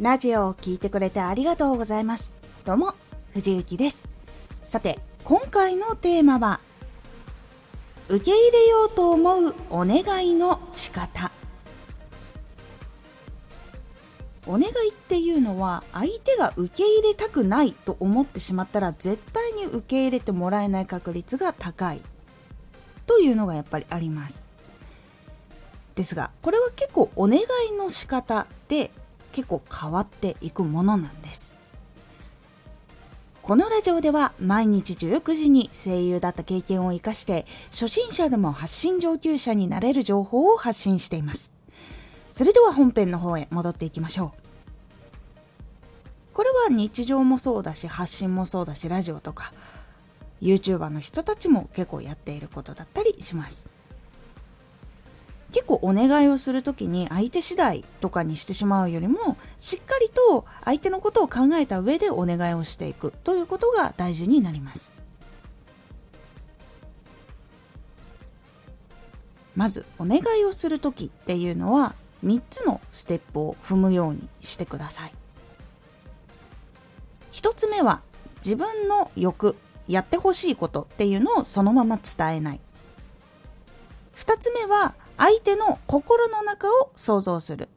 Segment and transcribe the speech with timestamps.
[0.00, 2.34] ラジオを聴いてくれてありがとうございます。
[2.64, 2.94] どうも、
[3.34, 4.08] 藤幸です。
[4.64, 6.58] さて、今回のテーマは、
[8.08, 11.30] 受け入れようと思うお願いの仕方。
[14.46, 22.00] お願いっていうのは相手が受け入れたくないと思ってしまったら絶対に受け入れてもらえない確率が高い
[23.06, 24.48] というのがやっぱりあります
[25.94, 28.90] ですがこれは結構お願いの仕方で
[29.32, 31.54] 結構変わっていくものなんです。
[33.42, 41.52] このラジオでは毎日19時に声優だった経験を生かして初心者でも発信上級者になれる情報を発信しています。
[42.28, 44.40] それでは本編の方へ戻っていきましょう。
[46.32, 49.52] これは日常もそうだし発信もそうだしラジオとか
[50.40, 53.68] YouTuber の人たちも結構やっていることだったりします。
[55.50, 64.92] 結構お願いをする時に相手次第とかにしてしまうよりもしっかりと相手のことを考えた上でお願いをしていくということが大事になります。
[69.56, 75.12] まずお願いをする時っていうのは3つのステップを踏むようにしてください。
[77.32, 78.00] 1つ目は
[78.36, 82.60] 自分の欲やってほしいことっていうのをそのまま伝えない。
[84.16, 87.68] 2つ目は相手の心の中を想像する。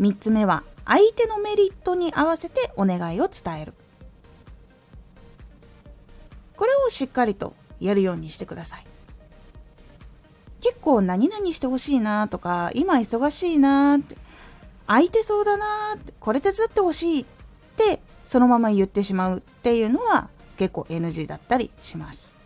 [0.00, 3.74] 3つ目は相手のメリットに合わせてお願いを伝える。
[6.56, 8.86] これをしっかりとやるようにしてください。
[10.62, 14.16] 結構何々してほしいなとか今忙しいなって
[14.86, 17.24] 空いてそうだなってこれ手伝ってほしいっ
[17.76, 22.39] てそのまま言ってしまうっていうのは結構 NG だったりします。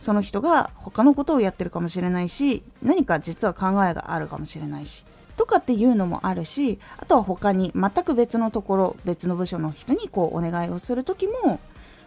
[0.00, 5.04] その人が他のことをやってるかもしれないし何か実は考えがあるかもしれないし
[5.36, 11.60] とかっていうのもあるしあとは他に全く別のところ別の部署の人にこうお願いをする時も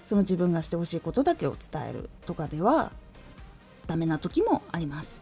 [0.05, 2.91] その自分がしてほしいことだけを伝えるとかでは
[3.87, 5.21] ダメな時もあります。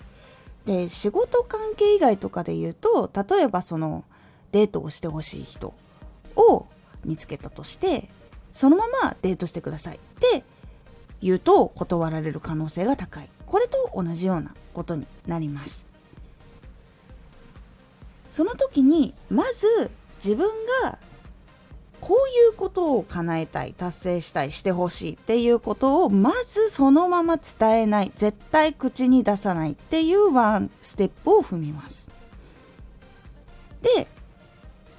[0.66, 4.04] で仕事関係以外とかで言うと例えばその
[4.52, 5.74] デートをしてほしい人
[6.36, 6.68] を
[7.04, 8.10] 見つけたとして
[8.52, 10.00] そのままデートしてください
[11.22, 13.30] 言うと断られる可能性が高い。
[13.46, 15.88] これと同じようなことになります。
[18.30, 19.92] その時にまず
[20.24, 20.48] 自分
[20.84, 20.98] が
[22.00, 32.12] こういうことを叶えたい達成したいしてほしいっていうことをまずそのまま伝えない絶対口に出さないっていうワンステップを踏みます。
[33.82, 34.08] で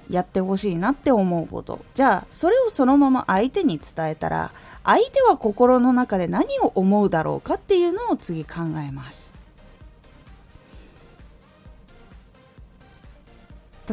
[0.09, 1.83] やってほしいなって思うこと。
[1.93, 4.51] じゃあそれをそのまま相手に伝えたら
[4.83, 9.33] 相手は心の中で何を思うだろうかっていうのを次考えます。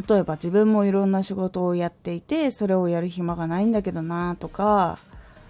[0.07, 4.99] 例えば自分もいろんな仕事をやっていてそれをやる暇がないんだけどなとか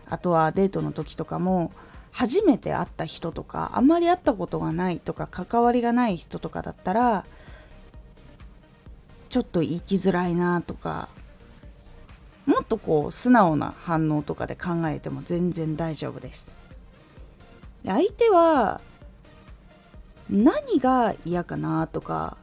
[0.09, 1.71] あとはデートの時とかも
[2.11, 7.25] 初めて会った人とかあんまり会ったことがないとか関わりがない人とかだったら
[9.31, 11.07] ちょっと言いきづらいなとか
[12.45, 16.51] もっとこう素直な反応とかで考えても全然大丈夫です。
[17.83, 18.81] で相手は
[20.29, 22.35] 何が嫌かなとか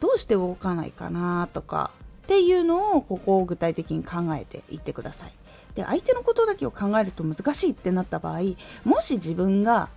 [0.00, 1.90] どうして動かないかなとか
[2.24, 5.32] っていうのをここを具体的に考えていってください。
[5.74, 8.40] で相手のことだけを考えると難しいってなった場合
[8.84, 9.90] もし自分が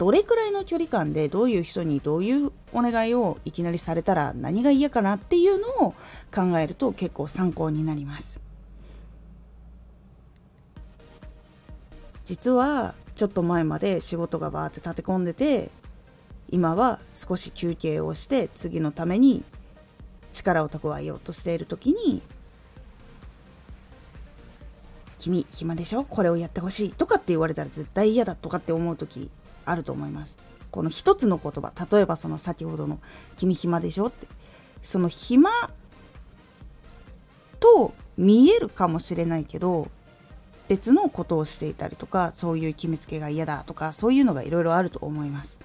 [0.00, 5.94] どれくらいの距離感でどういう人にどういうお願いをいきなりされたら何が嫌かなっていうのを
[6.34, 8.40] 考えると結構参考になります。
[12.24, 15.70] 実はちょっと前まで仕事がバーって立て込んでて
[16.48, 19.44] 今は少し休憩をして次のために
[20.32, 22.22] 力を蓄えようとしている時に
[25.18, 26.04] 君暇でしょ？
[26.04, 29.30] これをやってほしいとかって言われたら絶対嫌だとかって思う時
[29.70, 30.38] あると思います。
[30.70, 33.00] この一つの言葉例えばその先ほどの
[33.36, 34.28] 「君暇でしょ?」って
[34.82, 35.50] その暇
[37.58, 39.88] と見えるかもしれないけど
[40.68, 45.58] 別のことをしていたりとかそういう決めつけが嫌だとかそういうのがいろいろあると思います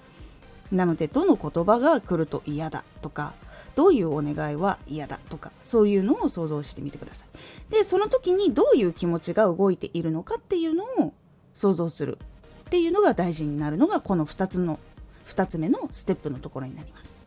[0.72, 3.34] なのでどの言葉が来ると嫌だとか
[3.76, 11.14] どういうお願いは嫌だとかそういうのを想像してみてくださいでその時にどういう気持ちが動いているのかっていうのを
[11.54, 12.18] 想像する
[12.66, 14.80] っていうのが大事になるのがこの2つの
[15.28, 17.18] 2つ目のステップのところになります。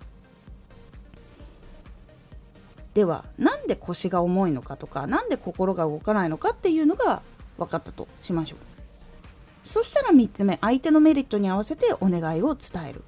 [2.94, 7.22] ではなんで腰が重いのかとか何で心が動かないのかっていうのが
[7.56, 8.58] 分かったとしましょう。
[9.62, 13.04] そしたら3つ目相手のメリットに合わせてお願いを伝える。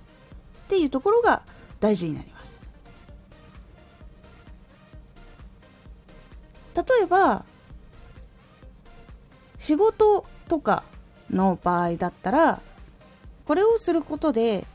[0.65, 1.43] っていうところが
[1.81, 2.63] 大事になります。
[6.77, 7.45] 例えば
[9.59, 10.85] 仕事とか
[11.31, 12.61] の場合だったら
[13.47, 14.67] これをすることで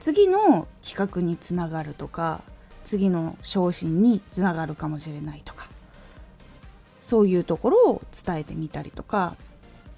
[0.00, 2.42] 次の企画につながるとか
[2.84, 5.68] 次の昇進につながるかもしれないとか
[7.00, 9.36] そういうところを伝えてみたりとか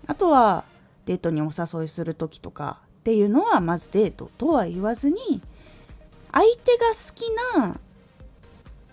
[0.07, 0.65] あとは
[1.07, 5.17] デートにお誘いする時とかっていうのはまずデートとは言わずに
[6.33, 7.79] 相手が好きな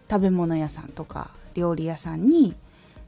[0.09, 2.53] 食べ物屋さんとか料理屋さんに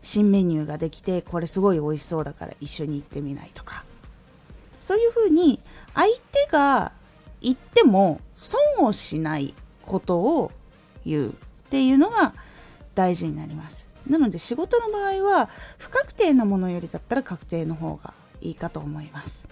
[0.04, 3.84] 新メニューができてこれすごい美味しそうだから一緒に行ってみないとか。
[4.82, 5.62] そういうふうに
[5.96, 6.92] 相手が
[7.42, 9.54] 言っても損をしない
[9.86, 10.52] ことを
[11.06, 11.34] 言うっ
[11.70, 12.34] ていうのが
[12.94, 13.90] 大事になります。
[14.08, 19.48] なので仕事の場合は不確定なものよりだったら確定の方がいいかと思います。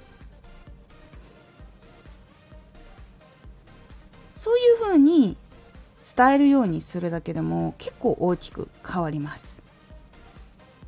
[4.36, 5.38] そういうふうに
[6.16, 9.64] 伝えるようにするだけでも結構大きく変わります。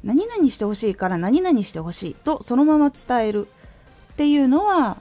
[0.03, 3.47] 何々してほしいから何々してほしいとそのまま伝える。
[4.13, 4.97] っていうのは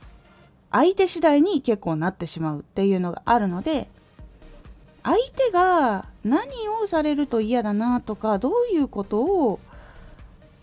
[0.71, 3.87] 相手次第に結構なってしまうっていうのがあるので
[5.03, 6.47] 相手が何
[6.81, 9.59] をされると嫌だなとかどういうことを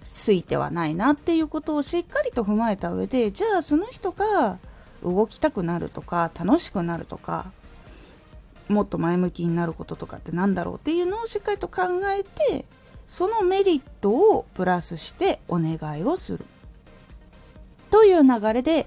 [0.03, 4.59] ついてはないなっていうことをしっかりと踏まえた上でじゃあその人が
[5.05, 7.53] 動きたくなるとか楽しくなるとか
[8.69, 11.83] もっと前向きになることとかって何だろうっていうのをしっかりと考
[12.19, 12.65] えて
[13.11, 16.45] そのメリットをプラスしてお願いをする。
[17.91, 18.87] という流れで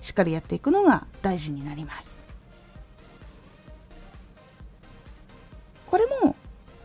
[0.00, 2.22] しっかりやっていくのが大事になります。
[5.86, 6.34] これも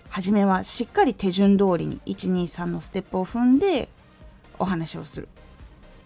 [0.09, 3.87] 初めはしっかり手順通りに123のステップを踏んで
[4.59, 5.29] お話をする。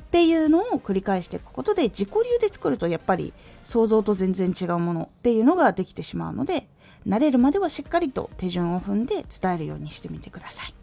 [0.03, 3.33] っていうのを繰り返していくことで自己流で作るとやっぱり
[3.63, 6.67] 想像と全然違うものっていうのができてしまうので
[7.07, 10.73] 慣れるまではしっかりと手順を踏んで伝えるようにしてみてください。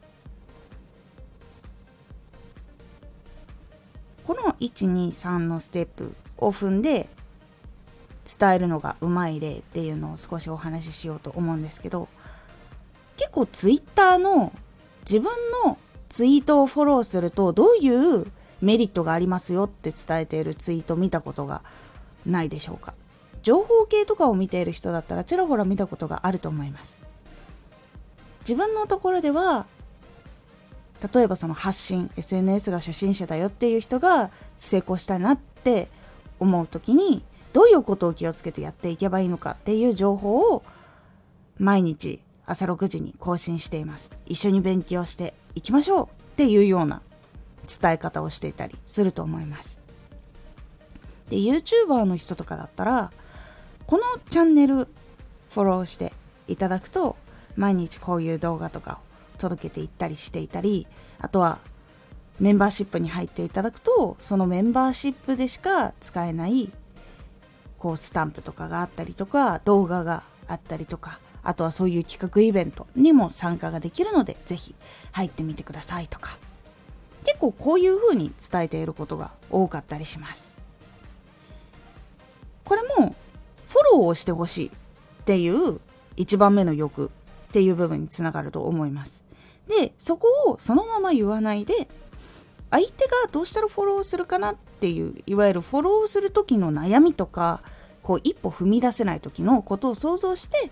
[4.25, 7.11] この123のステップを踏んで
[8.39, 12.09] 伝えるのがうまい例っていうのを少しお話ししようと思うんですけど
[13.19, 14.51] 結構ツイッターの
[15.03, 15.31] 自分
[15.67, 15.77] の
[16.09, 18.27] ツイートをフォローするとどういう
[18.63, 21.61] メリットがありますよって伝えているツイート見たことが
[22.25, 22.95] ないでしょうか？
[23.45, 26.99] 情報系とかを見ている人だったらちらほら見たことがあると思います。
[28.41, 29.67] 自分のところでは
[31.15, 35.89] 例えばその発信 SNS が初心者だよっていう人が成功したいなって
[36.41, 40.63] 思う時にどういうことを気をつけてやっていけばいいのかっていう情報を
[41.59, 44.11] 毎日朝6時に更新しています。
[44.27, 47.03] 一緒に勉強していきましょうっていうような
[47.81, 49.81] 伝え方をしていたりすると思います。
[51.29, 53.13] で YouTuber の人とかだったら
[53.95, 56.13] このチャンネルフォローして
[56.49, 57.15] いただくと
[57.55, 58.99] 毎日こういう動画とか
[59.37, 60.89] を届けていったりしていたり
[61.21, 61.61] あとは
[62.41, 66.73] メンバーシップに入っていただくとそのメンバーシップでしか使えない
[67.79, 74.75] こうスタンプとかがあったりとか動画があったりとかあとはそういう企画イベントにも参加ができるのでぜひ
[75.13, 76.37] 入ってみてくださいとか。
[77.25, 80.57] 結構こういう風に伝えていることが多かったりします。
[82.65, 83.15] これも
[83.75, 84.71] フォローをしてほしいっ
[85.25, 85.81] ていう
[86.17, 87.09] 1番目の欲っ
[87.51, 89.25] ていう部分につながると思います。
[89.67, 91.89] でそこをそのまま言わないで
[92.71, 97.63] 相手がどうしたらフォローするかなっていういわゆるフォローする時の悩みとか
[98.03, 100.71] こう一歩踏み出せない時のことを想像して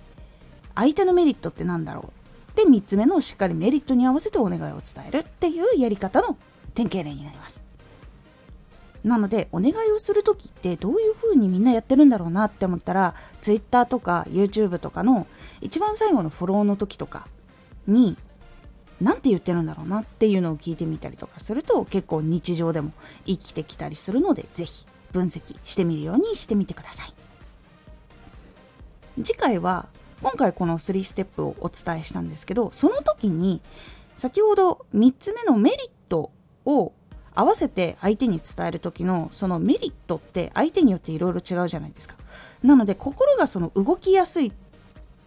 [0.76, 2.12] 相手のメリットって何だろ
[2.54, 6.36] うで3つ目のしっかりメリットに合わせてお願いを伝えるっていうやり方の
[6.74, 7.71] 典型例になります。
[9.04, 15.26] なのでお願いをする時ってどういう風にみんなやってるんだろうなって思ったら Twitter とか YouTube とかの
[15.60, 17.26] 一番最後のフォローの時とか
[17.86, 18.16] に
[19.00, 22.92] 何て言ってるんだろうなっていうのを聞いてみたりとかすると結構日常でも
[23.26, 27.14] 生きてきたりするので是非分析してみるようにしてみてください。
[29.22, 29.88] 次回は
[30.22, 33.60] 今回この3ステップをお伝えしたんですけどその時に
[34.16, 35.78] 先ほど3つ目のメリッ
[36.08, 36.30] ト
[36.64, 36.92] を
[37.34, 42.16] 合わせて相手に伝える時のそのメリットって相手によっていろいろ違うじゃないですか。
[42.62, 44.52] なので心がその動きやすい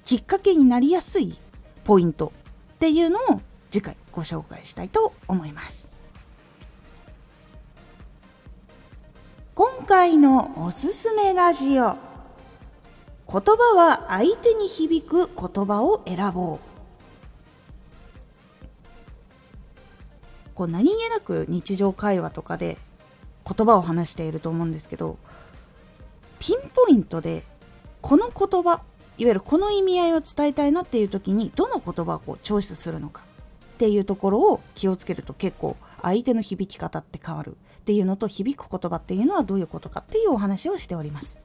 [0.03, 1.35] きっかけになりやすい
[1.83, 2.31] ポイント
[2.75, 5.89] っていうのを次回ご紹介したいと思います。
[9.55, 11.95] 今回のおすすめラジオ。
[13.27, 16.64] 言葉は相手に響く言葉を選ぼう。
[20.55, 22.77] こう何気なく日常会話とかで
[23.45, 25.17] 言葉を話していると思うんですけど
[26.39, 27.43] ピンポイントで
[28.01, 28.81] この言葉
[29.17, 33.21] いわゆるこの意味合いを伝えたいなっていう時にどの言葉をこうチョイスするのか
[33.75, 41.44] っていうところを気をつけると結構相手の響き方って変わるっていうのと響く言葉っていうのはどういうことかっていうお話をしております。